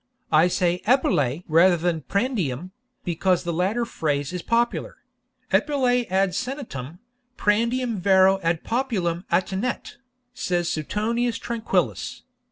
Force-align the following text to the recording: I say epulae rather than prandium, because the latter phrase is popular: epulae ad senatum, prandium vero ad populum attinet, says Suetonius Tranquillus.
I 0.31 0.47
say 0.47 0.81
epulae 0.87 1.43
rather 1.47 1.77
than 1.77 2.01
prandium, 2.01 2.71
because 3.03 3.43
the 3.43 3.53
latter 3.53 3.85
phrase 3.85 4.33
is 4.33 4.41
popular: 4.41 4.97
epulae 5.53 6.07
ad 6.09 6.31
senatum, 6.31 6.97
prandium 7.37 7.97
vero 7.99 8.39
ad 8.41 8.63
populum 8.63 9.25
attinet, 9.31 9.97
says 10.33 10.69
Suetonius 10.69 11.37
Tranquillus. 11.37 12.23